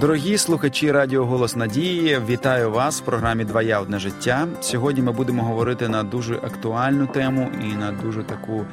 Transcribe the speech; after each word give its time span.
Дорогі 0.00 0.38
слухачі 0.38 0.92
Радіо 0.92 1.26
Голос 1.26 1.56
Надії, 1.56 2.20
вітаю 2.28 2.70
вас 2.70 3.00
в 3.00 3.04
програмі 3.04 3.44
Два 3.44 3.62
я 3.62 3.80
одне 3.80 3.98
життя. 3.98 4.48
Сьогодні 4.60 5.02
ми 5.02 5.12
будемо 5.12 5.42
говорити 5.42 5.88
на 5.88 6.02
дуже 6.02 6.34
актуальну 6.34 7.06
тему 7.06 7.50
і 7.62 7.76
на 7.76 7.92
дуже 7.92 8.22
таку 8.22 8.64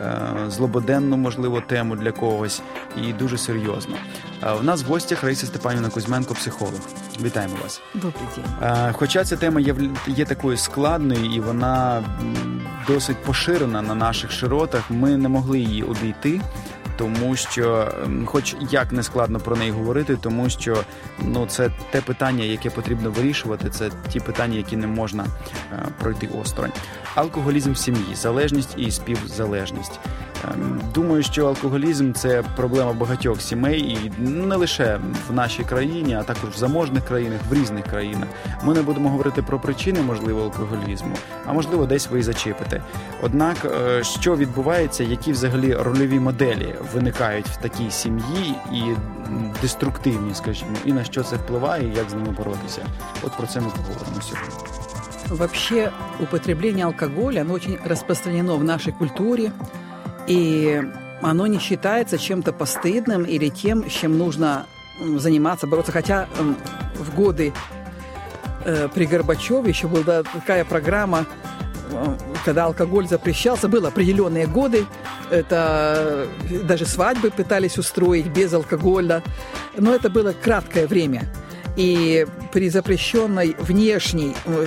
е, 0.00 0.18
злободенну, 0.48 1.16
можливо, 1.16 1.60
тему 1.60 1.96
для 1.96 2.12
когось, 2.12 2.62
і 2.96 3.12
дуже 3.12 3.38
серйозно. 3.38 3.96
Е, 4.42 4.52
в 4.52 4.64
нас 4.64 4.82
в 4.82 4.86
гостях 4.86 5.24
Раїса 5.24 5.46
Степанівна 5.46 5.88
Кузьменко, 5.88 6.34
психолог. 6.34 6.80
Вітаємо 7.22 7.54
вас. 7.62 7.80
Добрий 7.94 8.28
день. 8.36 8.44
Е, 8.62 8.92
хоча 8.92 9.24
ця 9.24 9.36
тема 9.36 9.60
є, 9.60 9.74
є 10.06 10.24
такою 10.24 10.56
складною 10.56 11.24
і 11.24 11.40
вона 11.40 12.04
досить 12.86 13.16
поширена 13.16 13.82
на 13.82 13.94
наших 13.94 14.32
широтах, 14.32 14.90
ми 14.90 15.16
не 15.16 15.28
могли 15.28 15.58
її 15.58 15.82
обійти. 15.82 16.40
Тому 16.96 17.36
що, 17.36 17.92
хоч 18.26 18.56
як 18.70 18.92
не 18.92 19.02
складно 19.02 19.40
про 19.40 19.56
неї 19.56 19.70
говорити, 19.70 20.16
тому 20.20 20.50
що 20.50 20.76
ну 21.22 21.46
це 21.46 21.70
те 21.90 22.00
питання, 22.00 22.44
яке 22.44 22.70
потрібно 22.70 23.10
вирішувати, 23.10 23.70
це 23.70 23.90
ті 24.08 24.20
питання, 24.20 24.56
які 24.56 24.76
не 24.76 24.86
можна 24.86 25.26
е, 25.72 25.86
пройти 26.00 26.28
осторонь. 26.42 26.72
Алкоголізм 27.14 27.72
в 27.72 27.78
сім'ї, 27.78 28.14
залежність 28.14 28.74
і 28.76 28.90
співзалежність. 28.90 30.00
Ем, 30.44 30.80
Думаю, 30.94 31.22
що 31.22 31.46
алкоголізм 31.46 32.12
це 32.12 32.42
проблема 32.56 32.92
багатьох 32.92 33.40
сімей, 33.40 33.80
і 33.80 34.22
не 34.22 34.56
лише 34.56 35.00
в 35.28 35.32
нашій 35.32 35.64
країні, 35.64 36.14
а 36.14 36.22
також 36.22 36.50
в 36.50 36.58
заможних 36.58 37.04
країнах, 37.04 37.40
в 37.50 37.54
різних 37.54 37.84
країнах. 37.84 38.28
Ми 38.64 38.74
не 38.74 38.82
будемо 38.82 39.08
говорити 39.08 39.42
про 39.42 39.60
причини 39.60 40.02
можливо 40.02 40.42
алкоголізму, 40.42 41.14
а 41.46 41.52
можливо, 41.52 41.86
десь 41.86 42.10
ви 42.10 42.18
і 42.18 42.22
зачепите. 42.22 42.82
Однак, 43.22 43.56
е, 43.64 44.04
що 44.04 44.36
відбувається, 44.36 45.04
які 45.04 45.32
взагалі 45.32 45.74
рольові 45.74 46.20
моделі 46.20 46.74
виникають 46.94 47.46
в 47.46 47.56
такій 47.56 47.90
сім'ї 47.90 48.54
і 48.72 48.82
деструктивні, 49.62 50.34
скажімо, 50.34 50.70
і 50.84 50.92
на 50.92 51.04
що 51.04 51.22
це 51.22 51.36
впливає, 51.36 51.88
і 51.88 51.96
як 51.96 52.10
з 52.10 52.14
ними 52.14 52.30
боротися? 52.30 52.82
От 53.22 53.36
про 53.36 53.46
це 53.46 53.60
ми 53.60 53.66
поговоримо 53.66 54.22
сьогодні. 54.22 54.82
Вообще 55.28 55.90
употребление 56.20 56.84
алкоголя, 56.84 57.42
оно 57.42 57.54
очень 57.54 57.78
распространено 57.84 58.56
в 58.56 58.64
нашей 58.64 58.92
культуре, 58.92 59.50
и 60.26 60.82
оно 61.22 61.46
не 61.46 61.58
считается 61.58 62.18
чем-то 62.18 62.52
постыдным 62.52 63.24
или 63.24 63.48
тем, 63.48 63.88
чем 63.88 64.18
нужно 64.18 64.66
заниматься, 65.16 65.66
бороться. 65.66 65.92
Хотя 65.92 66.28
в 66.94 67.14
годы 67.14 67.52
э, 68.64 68.88
при 68.92 69.06
Горбачеве 69.06 69.70
еще 69.70 69.86
была 69.86 70.22
такая 70.22 70.64
программа, 70.64 71.26
э, 71.90 72.16
когда 72.44 72.66
алкоголь 72.66 73.08
запрещался, 73.08 73.68
было 73.68 73.88
определенные 73.88 74.46
годы, 74.46 74.86
это 75.30 76.26
даже 76.64 76.86
свадьбы 76.86 77.30
пытались 77.30 77.78
устроить 77.78 78.26
без 78.26 78.52
алкоголя, 78.52 79.22
но 79.76 79.94
это 79.94 80.10
было 80.10 80.32
краткое 80.32 80.86
время. 80.86 81.32
И 81.76 82.26
при 82.52 82.68
запрещенной 82.68 83.56
внешней 83.58 84.36
э, 84.44 84.66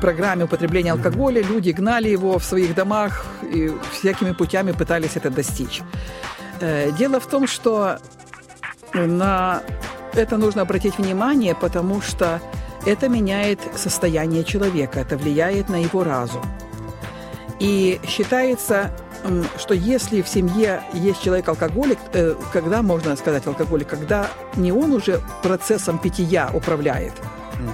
программе 0.00 0.44
употребления 0.44 0.92
алкоголя 0.92 1.42
люди 1.42 1.70
гнали 1.70 2.08
его 2.08 2.38
в 2.38 2.44
своих 2.44 2.74
домах 2.74 3.24
и 3.42 3.70
всякими 3.92 4.32
путями 4.32 4.72
пытались 4.72 5.16
это 5.16 5.30
достичь. 5.30 5.82
Э, 6.60 6.90
Дело 6.98 7.20
в 7.20 7.26
том, 7.26 7.46
что 7.46 7.98
на 8.94 9.62
это 10.14 10.36
нужно 10.36 10.62
обратить 10.62 10.98
внимание, 10.98 11.54
потому 11.54 12.00
что 12.00 12.40
это 12.86 13.08
меняет 13.08 13.60
состояние 13.76 14.44
человека, 14.44 15.00
это 15.00 15.16
влияет 15.16 15.68
на 15.68 15.76
его 15.82 16.02
разум. 16.04 16.42
И 17.60 18.00
считается, 18.08 18.90
что 19.58 19.74
если 19.74 20.22
в 20.22 20.28
семье 20.28 20.82
есть 20.94 21.22
человек-алкоголик, 21.22 21.98
э, 22.14 22.34
когда 22.52 22.82
можно 22.82 23.14
сказать 23.16 23.46
алкоголик, 23.46 23.88
когда 23.88 24.28
не 24.56 24.72
он 24.72 24.92
уже 24.92 25.20
процессом 25.42 25.98
питья 25.98 26.50
управляет, 26.54 27.12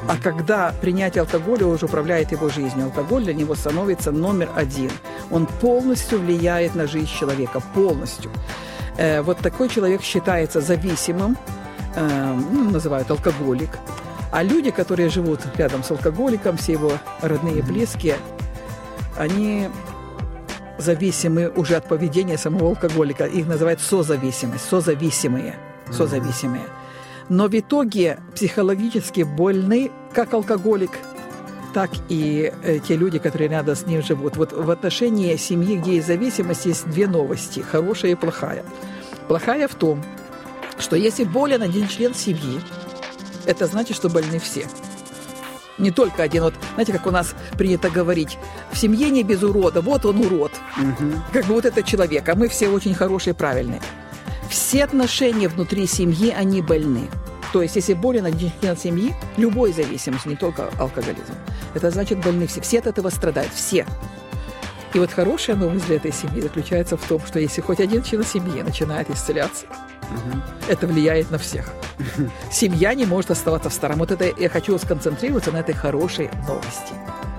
а 0.08 0.16
когда 0.16 0.72
принятие 0.80 1.22
алкоголя 1.22 1.66
уже 1.66 1.86
управляет 1.86 2.32
его 2.32 2.48
жизнью, 2.48 2.86
алкоголь 2.86 3.24
для 3.24 3.34
него 3.34 3.54
становится 3.54 4.12
номер 4.12 4.48
один. 4.56 4.90
Он 5.30 5.46
полностью 5.46 6.18
влияет 6.20 6.74
на 6.74 6.86
жизнь 6.86 7.10
человека, 7.20 7.60
полностью. 7.74 8.30
Э, 8.98 9.22
Вот 9.22 9.38
такой 9.38 9.68
человек 9.68 10.02
считается 10.02 10.60
зависимым, 10.60 11.36
э, 11.96 12.34
ну, 12.52 12.70
называют 12.70 13.10
алкоголик. 13.10 13.70
А 14.32 14.42
люди, 14.42 14.70
которые 14.70 15.08
живут 15.08 15.40
рядом 15.56 15.82
с 15.82 15.90
алкоголиком, 15.90 16.56
все 16.56 16.72
его 16.72 16.92
родные 17.22 17.58
и 17.58 17.62
близкие, 17.62 18.16
они 19.18 19.68
зависимы 20.78 21.48
уже 21.56 21.76
от 21.76 21.88
поведения 21.88 22.38
самого 22.38 22.68
алкоголика. 22.70 23.24
Их 23.24 23.46
называют 23.46 23.80
созависимость, 23.80 24.68
созависимые, 24.68 25.54
созависимые. 25.90 26.64
Но 27.28 27.48
в 27.48 27.58
итоге 27.58 28.20
психологически 28.34 29.22
больны 29.22 29.90
как 30.12 30.32
алкоголик, 30.34 30.92
так 31.74 31.90
и 32.08 32.52
э, 32.62 32.78
те 32.78 32.96
люди, 32.96 33.18
которые 33.18 33.50
рядом 33.50 33.76
с 33.76 33.84
ним 33.84 34.02
живут. 34.02 34.36
Вот 34.36 34.52
в 34.52 34.70
отношении 34.70 35.36
семьи, 35.36 35.76
где 35.76 35.96
есть 35.96 36.06
зависимость, 36.06 36.66
есть 36.66 36.88
две 36.88 37.06
новости, 37.06 37.60
хорошая 37.60 38.12
и 38.12 38.14
плохая. 38.14 38.64
Плохая 39.28 39.68
в 39.68 39.74
том, 39.74 40.02
что 40.78 40.96
если 40.96 41.24
болен 41.24 41.62
один 41.62 41.88
член 41.88 42.14
семьи, 42.14 42.60
это 43.44 43.66
значит, 43.66 43.96
что 43.96 44.08
больны 44.08 44.38
все. 44.38 44.66
Не 45.78 45.90
только 45.90 46.22
один. 46.22 46.44
Вот, 46.44 46.54
знаете, 46.74 46.92
как 46.92 47.06
у 47.06 47.10
нас 47.10 47.34
принято 47.58 47.90
говорить, 47.90 48.38
в 48.72 48.78
семье 48.78 49.10
не 49.10 49.22
без 49.22 49.42
урода, 49.42 49.82
вот 49.82 50.06
он 50.06 50.20
урод. 50.20 50.52
Как 51.32 51.44
бы 51.44 51.54
вот 51.54 51.66
это 51.66 51.82
человек, 51.82 52.26
а 52.28 52.34
мы 52.34 52.48
все 52.48 52.68
очень 52.68 52.94
хорошие 52.94 53.34
и 53.34 53.36
правильные. 53.36 53.82
Все 54.48 54.84
отношения 54.84 55.48
внутри 55.48 55.86
семьи, 55.86 56.30
они 56.30 56.62
больны. 56.62 57.08
То 57.52 57.62
есть, 57.62 57.76
если 57.76 57.94
болен 57.94 58.26
один 58.26 58.50
член 58.60 58.76
семьи, 58.76 59.14
любой 59.36 59.72
зависимость, 59.72 60.26
не 60.26 60.36
только 60.36 60.70
алкоголизм, 60.78 61.34
это 61.74 61.90
значит 61.90 62.22
больны 62.22 62.46
все. 62.46 62.60
Все 62.60 62.78
от 62.80 62.86
этого 62.86 63.08
страдают, 63.10 63.52
все. 63.52 63.86
И 64.94 64.98
вот 64.98 65.10
хорошая 65.10 65.56
новость 65.56 65.86
для 65.86 65.96
этой 65.96 66.12
семьи 66.12 66.40
заключается 66.40 66.96
в 66.96 67.04
том, 67.06 67.20
что 67.26 67.38
если 67.38 67.60
хоть 67.60 67.80
один 67.80 68.02
член 68.02 68.24
семьи 68.24 68.62
начинает 68.62 69.10
исцеляться, 69.10 69.66
это 70.68 70.86
влияет 70.86 71.30
на 71.30 71.38
всех. 71.38 71.72
Семья 72.50 72.94
не 72.94 73.06
может 73.06 73.30
оставаться 73.30 73.70
в 73.70 73.72
старом. 73.72 73.98
Вот 73.98 74.10
это 74.10 74.32
я 74.40 74.48
хочу 74.48 74.78
сконцентрироваться 74.78 75.52
на 75.52 75.58
этой 75.58 75.74
хорошей 75.74 76.30
новости. 76.46 76.94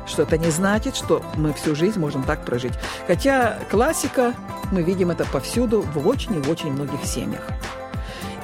Что 0.08 0.24
это 0.24 0.38
не 0.38 0.50
значит, 0.50 0.96
что 0.96 1.22
мы 1.36 1.54
всю 1.54 1.76
жизнь 1.76 2.00
можем 2.00 2.24
так 2.24 2.46
прожить. 2.46 2.74
Хотя 3.08 3.60
классика, 3.70 4.34
мы 4.72 4.82
видим 4.82 5.12
это 5.12 5.26
повсюду, 5.26 5.82
в 5.82 6.08
очень 6.08 6.36
и 6.36 6.40
в 6.40 6.50
очень 6.50 6.72
многих 6.72 7.04
семьях. 7.06 7.42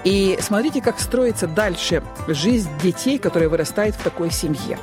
И 0.03 0.37
смотрите, 0.41 0.81
как 0.81 0.99
строится 0.99 1.47
дальше 1.47 2.03
жизнь 2.27 2.69
детей, 2.81 3.17
которые 3.17 3.47
вырастают 3.47 3.95
в 3.95 4.03
такой 4.03 4.31
семье. 4.31 4.77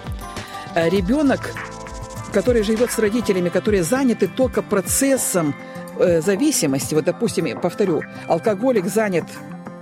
Э, 0.74 0.88
Ребенок, 0.88 1.52
который 2.32 2.62
живет 2.62 2.90
с 2.90 2.98
родителями, 2.98 3.50
которые 3.50 3.82
заняты 3.82 4.28
только 4.28 4.62
процессом 4.62 5.54
э, 5.98 6.22
зависимости, 6.22 6.94
вот, 6.94 7.04
допустим, 7.04 7.60
повторю, 7.60 8.02
алкоголик 8.28 8.86
занят 8.86 9.26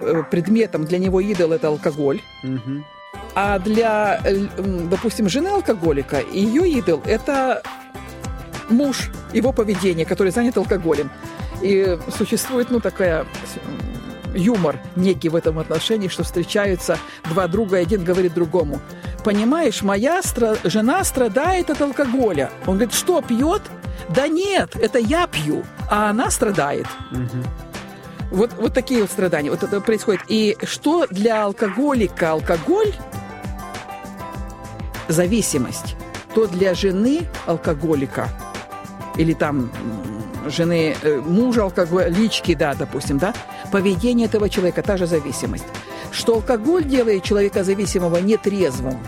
э, 0.01 0.25
предметом, 0.29 0.85
для 0.85 0.99
него 0.99 1.21
идол– 1.21 1.53
это 1.53 1.69
алкоголь, 1.69 2.21
Угу. 2.43 2.85
А 3.35 3.59
для, 3.59 4.21
э, 4.25 4.47
допустим, 4.91 5.29
жены 5.29 5.49
алкоголика 5.49 6.21
ее 6.21 6.69
идол– 6.69 7.03
это 7.07 7.63
муж, 8.69 9.11
его 9.33 9.53
поведение, 9.53 10.07
который 10.07 10.33
занят 10.33 10.57
алкоголем. 10.57 11.11
И 11.63 11.99
существует, 12.17 12.71
ну, 12.71 12.81
такая 12.81 13.27
юмор 14.35 14.81
некий 14.97 15.29
в 15.29 15.37
этом 15.37 15.59
отношении, 15.59 16.09
что 16.09 16.23
встречаются 16.23 16.99
два 17.29 17.49
друга, 17.49 17.79
и 17.79 17.83
один 17.83 18.05
говорит 18.05 18.35
другому, 18.35 18.81
понимаешь, 19.25 19.83
моя 19.83 20.21
стра- 20.21 20.59
жена 20.65 21.03
страдает 21.05 21.71
от 21.71 21.81
алкоголя. 21.81 22.51
Он 22.67 22.75
говорит, 22.75 22.95
что, 22.95 23.21
пьет? 23.23 23.63
Да 24.09 24.29
нет, 24.29 24.77
это 24.77 24.99
я 24.99 25.27
пью, 25.27 25.65
а 25.91 26.11
она 26.11 26.31
страдает. 26.31 26.87
Вот, 28.31 28.53
вот 28.59 28.75
такие 28.75 29.01
вот 29.01 29.11
страдания. 29.11 29.51
Вот 29.51 29.63
это 29.63 29.81
происходит. 29.81 30.23
И 30.29 30.57
что 30.63 31.07
для 31.07 31.45
алкоголика 31.45 32.33
алкоголь 32.33 32.95
зависимость, 35.09 35.97
то 36.35 36.47
для 36.47 36.75
жены 36.75 37.23
алкоголика 37.47 38.29
или 39.17 39.33
там 39.33 39.71
жены 40.47 40.95
э, 41.03 41.21
мужа 41.21 41.63
алкоголички, 41.63 42.55
да, 42.55 42.75
допустим, 42.75 43.19
да, 43.19 43.35
поведение 43.73 44.27
этого 44.27 44.49
человека 44.49 44.83
та 44.83 44.97
же 44.97 45.07
зависимость. 45.07 45.65
Что 46.13 46.35
алкоголь 46.35 46.85
делает 46.85 47.23
человека 47.23 47.65
зависимого 47.65 48.19
нетрезвым, 48.19 48.99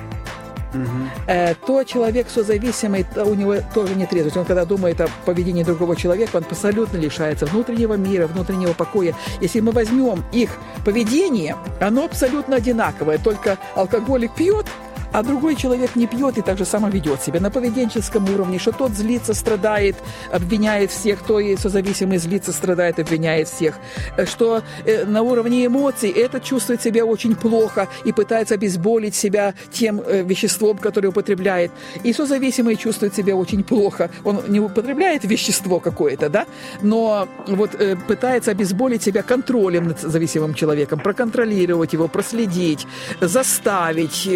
э, 1.27 1.55
то 1.67 1.85
человек 1.85 2.29
созависимый, 2.29 3.05
то 3.05 3.25
у 3.25 3.35
него 3.35 3.57
тоже 3.75 3.95
нетрезвость. 3.95 4.37
Он 4.37 4.45
когда 4.45 4.65
думает 4.65 5.01
о 5.01 5.09
поведении 5.25 5.63
другого 5.63 5.97
человека, 5.97 6.37
он 6.37 6.45
абсолютно 6.49 6.97
лишается 6.97 7.47
внутреннего 7.47 7.95
мира, 7.95 8.27
внутреннего 8.27 8.73
покоя. 8.73 9.15
Если 9.41 9.61
мы 9.61 9.73
возьмем 9.73 10.25
их 10.33 10.51
поведение, 10.85 11.57
оно 11.81 12.05
абсолютно 12.05 12.57
одинаковое, 12.57 13.19
только 13.19 13.59
алкоголик 13.75 14.35
пьет, 14.35 14.67
а 15.13 15.23
другой 15.23 15.57
человек 15.57 15.97
не 15.97 16.07
пьет 16.07 16.39
и 16.39 16.43
так 16.43 16.59
же 16.59 16.65
само 16.65 16.89
ведет 16.89 17.23
себя 17.23 17.41
на 17.41 17.51
поведенческом 17.51 18.33
уровне, 18.33 18.59
что 18.59 18.73
тот 18.73 18.93
злится, 18.93 19.35
страдает, 19.35 19.97
обвиняет 20.33 20.91
всех, 20.91 21.21
кто 21.21 21.41
созависимый 21.57 22.19
злится, 22.19 22.53
страдает, 22.53 22.99
обвиняет 22.99 23.49
всех, 23.49 23.79
что 24.27 24.63
э, 24.85 25.05
на 25.05 25.23
уровне 25.23 25.67
эмоций 25.67 26.11
этот 26.11 26.45
чувствует 26.45 26.83
себя 26.83 27.05
очень 27.05 27.35
плохо 27.35 27.89
и 28.05 28.13
пытается 28.13 28.55
обезболить 28.55 29.15
себя 29.15 29.55
тем 29.73 30.01
э, 30.01 30.23
веществом, 30.23 30.79
которое 30.79 31.09
употребляет. 31.09 31.71
И 32.05 32.13
созависимый 32.13 32.77
чувствует 32.77 33.15
себя 33.15 33.37
очень 33.37 33.65
плохо. 33.65 34.11
Он 34.25 34.43
не 34.49 34.61
употребляет 34.61 35.25
вещество 35.25 35.81
какое-то, 35.81 36.29
да, 36.29 36.47
но 36.83 37.29
вот 37.47 37.75
э, 37.75 37.97
пытается 37.97 38.51
обезболить 38.51 39.03
себя 39.03 39.23
контролем 39.23 39.89
над 39.89 40.01
зависимым 40.01 40.55
человеком, 40.55 41.01
проконтролировать 41.01 41.93
его, 41.93 42.09
проследить, 42.09 42.87
заставить, 43.21 44.29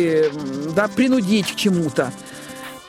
да, 0.73 0.89
принудить 0.89 1.53
к 1.53 1.57
чему-то. 1.57 2.13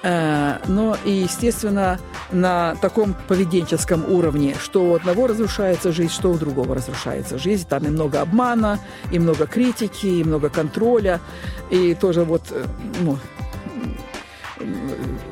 Э, 0.07 0.59
но 0.67 0.95
и, 1.03 1.11
естественно, 1.11 1.99
на 2.31 2.75
таком 2.75 3.15
поведенческом 3.27 4.05
уровне, 4.07 4.55
что 4.61 4.91
у 4.91 4.95
одного 4.95 5.25
разрушается 5.25 5.91
жизнь, 5.91 6.11
что 6.11 6.29
у 6.29 6.37
другого 6.37 6.75
разрушается 6.75 7.39
жизнь. 7.39 7.65
Там 7.67 7.85
и 7.85 7.89
много 7.89 8.21
обмана, 8.21 8.79
и 9.11 9.17
много 9.17 9.47
критики, 9.47 10.05
и 10.05 10.23
много 10.23 10.49
контроля. 10.49 11.19
И 11.71 11.95
тоже 11.95 12.23
вот, 12.23 12.43
э, 12.51 12.65
ну, 13.01 13.17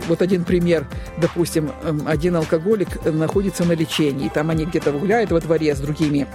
вот 0.07 0.22
один 0.24 0.44
пример, 0.44 0.88
допустим, 1.18 1.72
один 2.06 2.36
алкоголик 2.36 3.06
находится 3.06 3.63
на 3.66 3.74
лечении, 3.74 4.30
там 4.30 4.50
они 4.50 4.66
где-то 4.66 4.92
гуляют 4.92 5.31
во 5.31 5.40
дворе 5.40 5.75
с 5.75 5.80
другими 5.80 6.28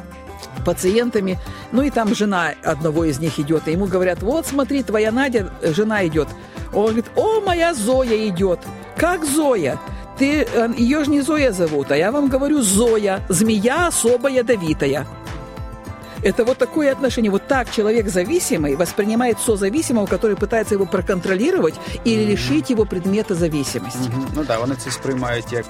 пациентами, 0.64 1.38
ну 1.72 1.82
и 1.82 1.90
там 1.90 2.14
жена 2.14 2.52
одного 2.62 3.04
из 3.04 3.18
них 3.18 3.38
идет, 3.38 3.68
и 3.68 3.72
ему 3.72 3.86
говорят, 3.86 4.22
вот 4.22 4.46
смотри, 4.46 4.82
твоя 4.82 5.12
Надя, 5.12 5.50
э, 5.62 5.72
жена 5.72 6.06
идет. 6.06 6.28
Он 6.72 6.86
говорит, 6.86 7.06
о, 7.16 7.40
моя 7.40 7.74
Зоя 7.74 8.28
идет. 8.28 8.60
Как 8.96 9.24
Зоя? 9.24 9.78
Ты, 10.18 10.42
э, 10.42 10.68
ее 10.76 11.04
же 11.04 11.10
не 11.10 11.20
Зоя 11.20 11.52
зовут, 11.52 11.90
а 11.90 11.96
я 11.96 12.10
вам 12.12 12.28
говорю 12.28 12.62
Зоя, 12.62 13.22
змея 13.28 13.86
особо 13.86 14.28
ядовитая. 14.28 15.06
Это 16.22 16.44
вот 16.44 16.58
такое 16.58 16.92
отношение. 16.92 17.30
Вот 17.30 17.46
так 17.46 17.70
человек 17.70 18.08
зависимый 18.08 18.76
воспринимает 18.76 19.38
созависимого, 19.38 20.06
который 20.06 20.36
пытается 20.36 20.74
его 20.74 20.86
проконтролировать 20.86 21.74
или 22.04 22.24
лишить 22.24 22.70
его 22.70 22.84
предмета 22.84 23.34
зависимости. 23.34 23.98
Mm-hmm. 23.98 24.28
Ну 24.34 24.44
да, 24.44 24.58
вони 24.58 24.74
це 24.84 24.90
сприймають 24.90 25.52
як 25.52 25.64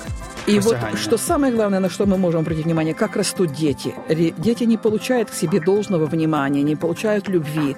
И 0.48 0.60
вот 0.60 0.76
что 0.96 1.18
самое 1.18 1.52
главное, 1.52 1.80
на 1.80 1.90
что 1.90 2.06
мы 2.06 2.16
можем 2.16 2.40
обратить 2.40 2.64
внимание, 2.64 2.94
как 2.94 3.16
растут 3.16 3.52
дети. 3.52 3.94
Дети 4.38 4.64
не 4.64 4.78
получают 4.78 5.30
к 5.30 5.34
себе 5.34 5.60
должного 5.60 6.06
внимания, 6.06 6.62
не 6.62 6.76
получают 6.76 7.28
любви. 7.28 7.76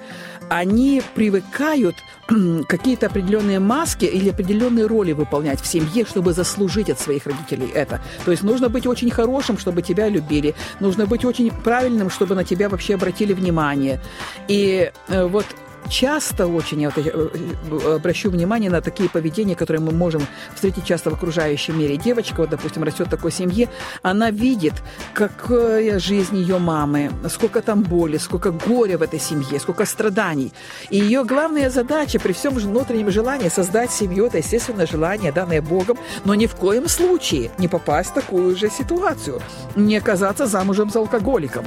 Они 0.49 1.01
привыкают 1.15 1.95
какие-то 2.67 3.07
определенные 3.07 3.59
маски 3.59 4.05
или 4.05 4.29
определенные 4.29 4.85
роли 4.85 5.13
выполнять 5.13 5.61
в 5.61 5.65
семье, 5.65 6.05
чтобы 6.05 6.33
заслужить 6.33 6.89
от 6.89 6.99
своих 6.99 7.25
родителей 7.25 7.71
это. 7.73 7.99
То 8.25 8.31
есть 8.31 8.43
нужно 8.43 8.69
быть 8.69 8.87
очень 8.87 9.11
хорошим, 9.11 9.57
чтобы 9.57 9.81
тебя 9.81 10.09
любили. 10.09 10.53
Нужно 10.79 11.05
быть 11.05 11.25
очень 11.25 11.51
правильным, 11.51 12.09
чтобы 12.09 12.35
на 12.35 12.43
тебя 12.43 12.60
вообще 12.69 12.95
обратили 12.95 13.33
внимание. 13.33 13.99
И 14.47 14.91
э, 15.07 15.25
вот 15.25 15.45
часто 15.89 16.47
очень, 16.47 16.81
я 16.81 16.89
вот 16.89 17.05
э, 17.05 17.11
э, 17.11 17.95
обращу 17.95 18.29
внимание 18.29 18.71
на 18.71 18.81
такие 18.81 19.09
поведения, 19.09 19.55
которые 19.55 19.81
мы 19.81 19.91
можем 19.91 20.25
встретить 20.55 20.85
часто 20.85 21.09
в 21.09 21.13
окружающем 21.13 21.77
мире. 21.77 21.97
Девочка, 21.97 22.35
вот, 22.37 22.49
допустим, 22.49 22.83
растет 22.83 23.07
в 23.07 23.09
такой 23.09 23.31
семье, 23.31 23.69
она 24.01 24.31
видит, 24.31 24.73
какая 25.13 25.99
жизнь 25.99 26.37
ее 26.37 26.57
мамы, 26.57 27.11
сколько 27.29 27.61
там 27.61 27.83
боли, 27.83 28.17
сколько 28.17 28.51
горя 28.51 28.97
в 28.97 29.01
этой 29.01 29.19
семье, 29.19 29.59
сколько 29.59 29.85
страданий. 29.85 30.53
И 30.89 30.97
ее 30.97 31.23
главная 31.23 31.69
задача 31.69 32.19
при 32.19 32.33
всем 32.33 32.53
внутреннем 32.53 33.11
желании 33.11 33.49
создать 33.49 33.91
семью, 33.91 34.27
это, 34.27 34.37
естественно, 34.37 34.87
желание, 34.87 35.31
данное 35.31 35.61
Богом, 35.61 35.97
но 36.25 36.35
ни 36.35 36.45
в 36.45 36.55
коем 36.55 36.87
случае 36.87 37.51
не 37.57 37.67
попасть 37.67 38.11
в 38.11 38.13
такую 38.13 38.55
же 38.55 38.69
ситуацию, 38.69 39.41
не 39.75 39.97
оказаться 39.97 40.45
замужем 40.45 40.89
за 40.89 40.99
алкоголиком. 40.99 41.65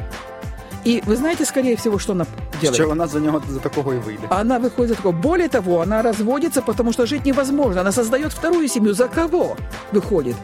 И 0.85 1.03
вы 1.07 1.17
знаете, 1.17 1.45
скорее 1.45 1.77
всего, 1.77 1.99
что 1.99 2.13
она 2.13 2.27
делает? 2.61 2.81
Что 2.81 2.93
она 2.93 3.07
за 3.07 3.21
него 3.21 3.41
за 3.47 3.61
такого 3.61 3.93
и 3.93 3.99
выйдет. 3.99 4.27
Она 4.31 4.59
выходит 4.59 4.91
за 4.91 4.97
такого. 4.97 5.13
Более 5.13 5.49
того, 5.49 5.81
она 5.81 6.03
разводится, 6.03 6.63
потому 6.63 6.93
что 6.93 7.07
жить 7.07 7.25
невозможно. 7.25 7.81
Она 7.81 7.93
создает 7.93 8.33
вторую 8.33 8.69
семью. 8.69 8.95
За 8.95 9.09
кого 9.09 9.57
выходит? 9.93 10.37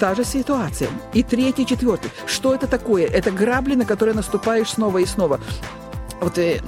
Та 0.00 0.14
же 0.14 0.24
ситуация. 0.24 0.88
И 1.12 1.22
третий, 1.22 1.66
четвертый. 1.66 2.10
Что 2.26 2.54
это 2.54 2.66
такое? 2.66 3.06
Это 3.06 3.30
грабли, 3.30 3.74
на 3.74 3.84
которые 3.84 4.14
наступаешь 4.14 4.70
снова 4.70 4.98
и 4.98 5.06
снова. 5.06 5.38
Вот 6.20 6.38
э, 6.38 6.60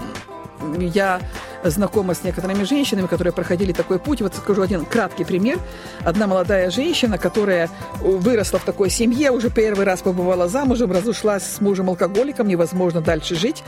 я 0.79 1.21
знакома 1.65 2.15
с 2.15 2.23
некоторыми 2.23 2.65
женщинами, 2.65 3.07
которые 3.07 3.33
проходили 3.33 3.73
такой 3.73 3.99
путь. 3.99 4.21
Вот 4.21 4.35
скажу 4.35 4.63
один 4.63 4.85
краткий 4.85 5.25
пример. 5.25 5.59
Одна 6.05 6.27
молодая 6.27 6.71
женщина, 6.71 7.19
которая 7.19 7.71
выросла 8.01 8.59
в 8.59 8.65
такой 8.65 8.91
семье, 8.91 9.31
уже 9.31 9.51
первый 9.51 9.85
раз 9.85 10.03
побывала 10.03 10.49
замужем, 10.49 10.93
разошлась 10.93 11.45
с 11.45 11.61
мужем-алкоголиком, 11.61 12.49
невозможно 12.49 13.01
дальше 13.01 13.35
жить. 13.35 13.63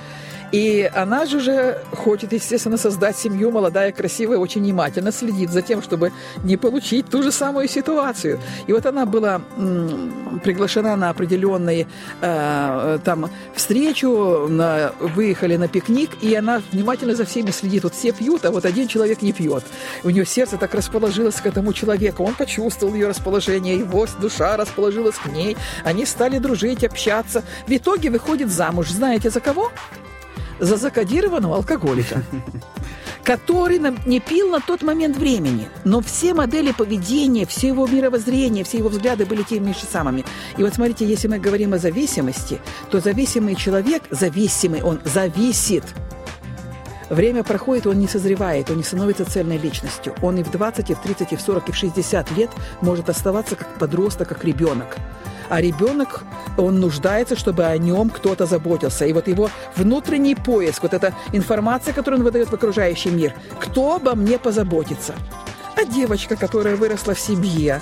И 0.52 0.90
она 0.94 1.26
же 1.26 1.38
уже 1.38 1.78
хочет, 1.92 2.32
естественно, 2.32 2.76
создать 2.76 3.16
семью, 3.16 3.50
молодая, 3.50 3.92
красивая, 3.92 4.38
очень 4.38 4.62
внимательно 4.62 5.12
следит 5.12 5.50
за 5.50 5.62
тем, 5.62 5.82
чтобы 5.82 6.12
не 6.44 6.56
получить 6.56 7.06
ту 7.10 7.22
же 7.22 7.32
самую 7.32 7.68
ситуацию. 7.68 8.40
И 8.66 8.72
вот 8.72 8.86
она 8.86 9.06
была 9.06 9.40
приглашена 10.42 10.96
на 10.96 11.10
определенные 11.10 11.86
э, 12.20 12.98
там 13.04 13.30
встречу, 13.54 14.46
на, 14.48 14.92
выехали 15.00 15.56
на 15.56 15.68
пикник, 15.68 16.10
и 16.22 16.34
она 16.34 16.62
внимательно 16.72 17.14
за 17.14 17.24
всеми 17.24 17.50
следит. 17.50 17.84
Вот 17.84 17.94
все 17.94 18.12
пьют, 18.12 18.44
а 18.44 18.50
вот 18.50 18.64
один 18.64 18.88
человек 18.88 19.22
не 19.22 19.32
пьет. 19.32 19.64
У 20.04 20.10
нее 20.10 20.24
сердце 20.24 20.56
так 20.56 20.74
расположилось 20.74 21.36
к 21.36 21.46
этому 21.46 21.72
человеку. 21.72 22.24
Он 22.24 22.34
почувствовал 22.34 22.94
ее 22.94 23.08
расположение, 23.08 23.78
его 23.78 24.06
душа 24.20 24.56
расположилась 24.56 25.16
к 25.16 25.26
ней. 25.26 25.56
Они 25.84 26.06
стали 26.06 26.38
дружить, 26.38 26.84
общаться. 26.84 27.42
В 27.66 27.72
итоге 27.72 28.10
выходит 28.10 28.50
замуж. 28.50 28.90
Знаете, 28.90 29.30
за 29.30 29.40
кого? 29.40 29.70
За 30.58 30.76
закодированного 30.76 31.56
алкоголика, 31.56 32.22
который 33.24 33.78
не 34.06 34.20
пил 34.20 34.50
на 34.50 34.60
тот 34.60 34.82
момент 34.82 35.16
времени, 35.16 35.68
но 35.84 36.00
все 36.00 36.34
модели 36.34 36.72
поведения, 36.72 37.46
все 37.46 37.68
его 37.68 37.86
мировоззрение, 37.86 38.64
все 38.64 38.78
его 38.78 38.88
взгляды 38.88 39.26
были 39.26 39.42
теми 39.42 39.72
же 39.72 39.84
самыми. 39.90 40.24
И 40.56 40.62
вот 40.62 40.74
смотрите, 40.74 41.06
если 41.06 41.28
мы 41.28 41.38
говорим 41.38 41.74
о 41.74 41.78
зависимости, 41.78 42.60
то 42.90 43.00
зависимый 43.00 43.54
человек, 43.54 44.02
зависимый, 44.10 44.82
он 44.82 45.00
зависит 45.04 45.84
Время 47.10 47.42
проходит, 47.42 47.86
он 47.86 47.98
не 47.98 48.08
созревает, 48.08 48.70
он 48.70 48.76
не 48.76 48.82
становится 48.82 49.24
цельной 49.24 49.58
личностью. 49.58 50.14
Он 50.22 50.36
и 50.36 50.42
в 50.42 50.50
20, 50.50 50.90
и 50.90 50.94
в 50.94 51.00
30, 51.00 51.32
и 51.32 51.36
в 51.36 51.40
40, 51.40 51.68
и 51.68 51.72
в 51.72 51.76
60 51.76 52.30
лет 52.32 52.50
может 52.80 53.08
оставаться 53.08 53.56
как 53.56 53.78
подросток, 53.78 54.28
как 54.28 54.44
ребенок 54.44 54.96
а 55.48 55.60
ребенок, 55.60 56.24
он 56.56 56.80
нуждается, 56.80 57.36
чтобы 57.36 57.64
о 57.64 57.76
нем 57.78 58.10
кто-то 58.10 58.46
заботился. 58.46 59.06
И 59.06 59.12
вот 59.12 59.28
его 59.28 59.50
внутренний 59.76 60.34
поиск, 60.34 60.82
вот 60.82 60.94
эта 60.94 61.14
информация, 61.32 61.94
которую 61.94 62.20
он 62.20 62.24
выдает 62.24 62.48
в 62.48 62.54
окружающий 62.54 63.10
мир, 63.10 63.34
кто 63.58 63.96
обо 63.96 64.14
мне 64.14 64.38
позаботится? 64.38 65.14
А 65.76 65.84
девочка, 65.84 66.36
которая 66.36 66.76
выросла 66.76 67.14
в 67.14 67.20
семье, 67.20 67.80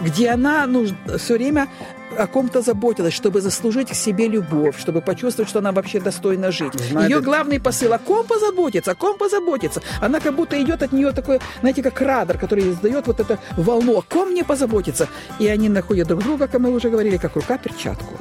где 0.00 0.30
она 0.30 0.66
ну, 0.66 0.86
все 1.18 1.34
время 1.34 1.68
о 2.17 2.27
ком-то 2.27 2.61
заботилась, 2.61 3.13
чтобы 3.13 3.41
заслужить 3.41 3.89
к 3.89 3.95
себе 3.95 4.27
любовь, 4.27 4.75
чтобы 4.79 5.01
почувствовать, 5.01 5.49
что 5.49 5.59
она 5.59 5.71
вообще 5.71 5.99
достойна 5.99 6.51
жить. 6.51 6.73
Знаете... 6.73 7.13
Ее 7.13 7.21
главный 7.21 7.59
посыл, 7.59 7.93
о 7.93 7.99
ком 7.99 8.25
позаботиться, 8.25 8.91
о 8.91 8.95
ком 8.95 9.17
позаботиться. 9.17 9.81
Она 10.01 10.19
как 10.19 10.35
будто 10.35 10.61
идет 10.61 10.83
от 10.83 10.91
нее 10.91 11.11
такой, 11.11 11.39
знаете, 11.59 11.83
как 11.83 12.01
радар, 12.01 12.37
который 12.37 12.69
издает 12.69 13.07
вот 13.07 13.19
эту 13.19 13.37
волну, 13.57 13.97
о 13.97 14.01
ком 14.01 14.29
мне 14.29 14.43
позаботиться. 14.43 15.07
И 15.39 15.47
они 15.47 15.69
находят 15.69 16.07
друг 16.07 16.23
друга, 16.23 16.47
как 16.47 16.61
мы 16.61 16.71
уже 16.71 16.89
говорили, 16.89 17.17
как 17.17 17.35
рука 17.35 17.57
перчатку. 17.57 18.13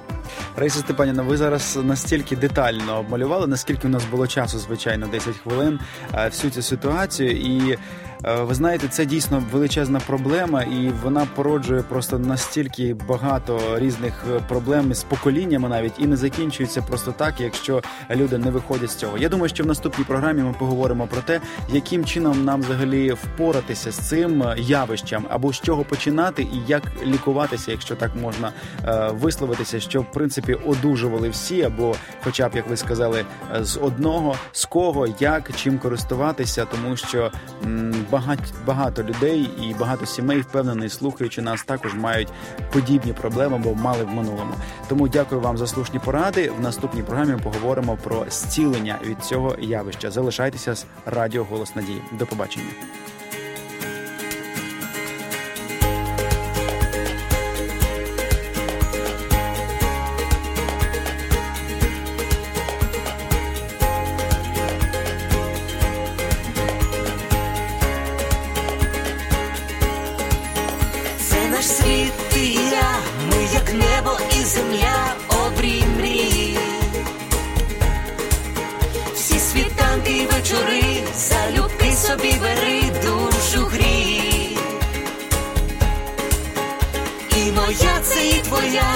Раїса 0.57 0.79
Степанівна, 0.79 1.23
ви 1.23 1.37
зараз 1.37 1.79
настільки 1.85 2.37
детально 2.37 2.99
обмалювали, 2.99 3.47
наскільки 3.47 3.87
у 3.87 3.91
нас 3.91 4.03
було 4.11 4.27
часу, 4.27 4.59
звичайно, 4.59 5.07
10 5.07 5.35
хвилин, 5.37 5.81
всю 6.31 6.51
цю 6.51 6.63
ситуацію. 6.63 7.31
І 7.31 7.79
Е, 8.10 8.10
Ви 8.24 8.54
знаєте, 8.54 8.88
це 8.88 9.06
дійсно 9.06 9.44
величезна 9.52 10.00
проблема, 10.00 10.64
і 10.64 10.92
вона 11.04 11.28
породжує 11.36 11.82
просто 11.82 12.20
настільки 12.20 12.94
багато 12.94 13.60
різних 13.76 14.14
е, 14.36 14.40
проблем 14.48 14.94
з 14.94 15.04
поколіннями, 15.04 15.70
навіть 15.70 15.94
і 15.98 16.08
не 16.08 16.16
закінчується 16.16 16.82
просто 16.82 17.12
так, 17.12 17.42
якщо 17.42 17.82
люди 18.12 18.38
не 18.38 18.52
виходять 18.52 18.92
з 18.92 18.96
цього. 18.96 19.18
Я 19.18 19.30
думаю, 19.30 19.50
що 19.50 19.64
в 19.64 19.68
наступній 19.68 20.04
програмі 20.04 20.42
ми 20.42 20.56
поговоримо 20.60 21.08
про 21.08 21.22
те, 21.22 21.42
яким 21.70 22.06
чином 22.06 22.46
нам 22.46 22.62
взагалі 22.62 23.12
впоратися 23.12 23.92
з 23.92 23.96
цим 23.96 24.44
е, 24.44 24.56
явищем, 24.58 25.26
або 25.30 25.54
з 25.54 25.62
чого 25.62 25.84
починати, 25.84 26.42
і 26.42 26.62
як 26.68 26.84
лікуватися, 27.06 27.72
якщо 27.72 27.96
так 27.96 28.12
можна 28.16 28.52
висловитися, 29.10 29.80
що 29.80 30.02
в 30.02 30.12
принципі 30.12 30.54
одужували 30.54 31.30
всі, 31.30 31.64
або, 31.64 31.96
хоча 32.24 32.50
б 32.50 32.56
як 32.56 32.70
ви 32.70 32.78
сказали, 32.78 33.26
з 33.62 33.78
одного 33.78 34.36
з 34.52 34.66
кого, 34.66 35.08
як 35.20 35.52
чим 35.56 35.80
користуватися, 35.80 36.66
тому 36.66 36.98
що 36.98 37.32
багато, 38.12 38.44
багато 38.66 39.04
людей 39.04 39.50
і 39.62 39.74
багато 39.74 40.06
сімей, 40.06 40.42
впевнений, 40.42 40.90
слухаючи 40.90 41.42
нас, 41.42 41.64
також 41.64 41.94
мають 41.94 42.30
подібні 42.74 43.14
проблеми, 43.14 43.58
бо 43.64 43.76
мали 43.76 44.04
в 44.04 44.10
минулому. 44.10 44.54
Тому 44.90 45.08
дякую 45.08 45.42
вам 45.42 45.58
за 45.58 45.68
слушні 45.68 46.00
поради. 46.00 46.50
В 46.50 46.62
наступній 46.62 47.04
програмі 47.04 47.42
поговоримо 47.44 47.98
про 48.04 48.26
зцілення 48.30 49.00
від 49.06 49.20
цього 49.24 49.56
явища. 49.60 50.12
Залишайтеся 50.12 50.76
з 50.76 50.86
радіо 51.06 51.44
Голос 51.44 51.76
Надії. 51.76 52.02
До 52.20 52.26
побачення. 52.26 52.70
наш 71.62 71.70
світ 71.70 72.14
ти 72.34 72.40
і 72.40 72.54
я, 72.54 72.96
ми 73.30 73.44
як 73.54 73.74
небо 73.74 74.18
і 74.40 74.44
земля 74.44 75.16
обрій 75.28 75.84
мрії, 75.98 76.58
всі 79.16 79.40
світанки 79.40 80.12
і 80.12 80.26
вечори, 80.26 80.84
залюбки 81.16 81.92
собі 81.92 82.34
бери 82.42 82.82
душу 83.04 83.66
грій, 83.66 84.58
і 87.38 87.52
моя 87.52 88.00
це 88.04 88.28
і 88.28 88.34
твоя. 88.34 88.96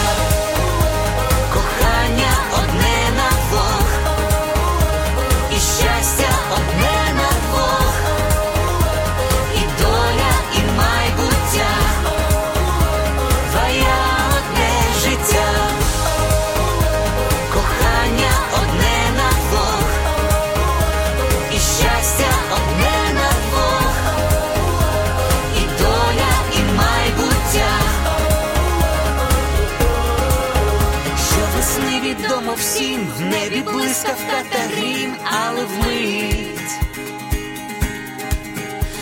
блискавка 33.91 34.43
та 34.49 34.59
грім, 34.59 35.15
але 35.23 35.65
вмить 35.65 36.71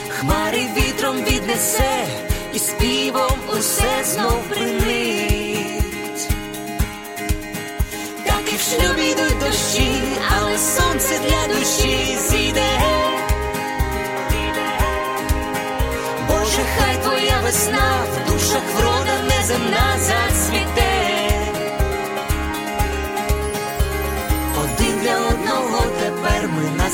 хмари 0.10 0.68
вітром 0.78 1.16
віднесе 1.16 2.06
і 2.54 2.60
співом 2.60 3.40
усе 3.60 4.04
знов 4.04 4.44
принить. 4.50 6.30
Так 8.26 8.54
і 8.54 8.56
в 8.56 8.60
шлюбі 8.60 9.10
йдуть 9.10 9.40
дощі, 9.40 10.02
але 10.38 10.58
сонце 10.58 11.20
для 11.20 11.54
душі 11.54 12.18
зійде. 12.30 12.80
Боже, 16.28 16.62
хай 16.78 17.04
твоя 17.04 17.40
весна 17.44 18.06
в 18.14 18.32
душах 18.32 18.64
врода 18.76 18.89